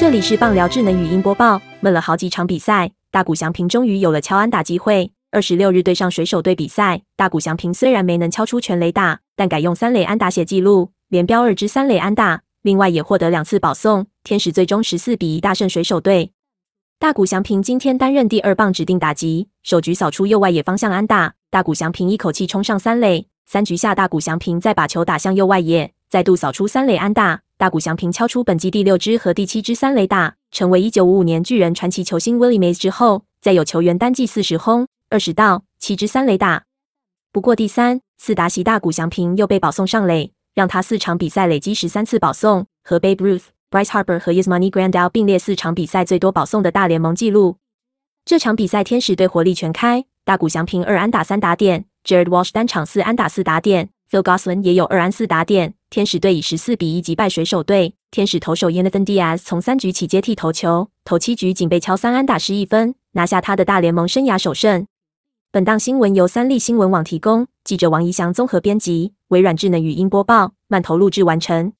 [0.00, 1.60] 这里是棒聊智能语音播报。
[1.80, 5.12] 闷了好几场比赛，大谷翔平终于有了敲安打机会。
[5.30, 14.06] 二十六日对上水手队比赛，大谷翔平虽然没能敲出全垒打，但改用三垒安打写记录，连标二支三垒安打，另外也获得两次保送。
[14.24, 16.32] 天使最终十四比一大胜水手队。
[16.98, 23.26] 大谷翔平今天担任第二棒指定打击，首局扫出右外野方向安打，大谷翔平一口气冲上三垒。
[23.44, 27.42] 三局下，大谷翔平再把球打向右外野，再度扫出三垒安打。
[27.60, 36.62] 大谷翔平敲出本季第六支和第七支三垒打，成为一九五五年巨人传奇球星 Willie Mays 之后，再有球员单季四十轰、二十盗、七支三垒打。
[37.30, 47.58] 不过第三次打席，大谷翔平又被保送上垒，让他四场比赛累积十三次保送，和 Babe Ruth、Bryce Harper 和 Yasmani Grandal 并列四场比赛最多保送的大联盟纪录。
[48.24, 55.74] 这场比赛天使队火力全开，大谷翔平二安打三打点，Jared Walsh 单场四安打四打点，Phil Gosselin 也有二安四打点。
[55.88, 57.94] 天使队以十四比一击败水手队。
[58.10, 64.86] 天使投手 Yanathan Diaz 从三局起接替投球，投七局仅被敲三安打失一分，拿下他的大联盟生涯首胜。
[65.52, 71.72] 本档新闻由三立新闻网提供，记者王怡翔综合编辑，微软智能语音播报，慢投录制完成。